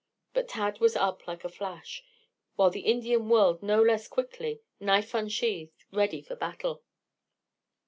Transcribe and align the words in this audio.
But 0.33 0.47
Tad 0.47 0.79
was 0.79 0.95
up 0.95 1.27
like 1.27 1.43
a 1.43 1.47
flash, 1.49 2.01
while 2.55 2.71
the 2.71 2.87
Indian 2.89 3.29
whirled 3.29 3.61
no 3.61 3.83
less 3.83 4.07
quickly, 4.07 4.61
knife 4.79 5.13
unsheathed, 5.13 5.85
ready 5.91 6.23
for 6.23 6.35
battle. 6.35 6.81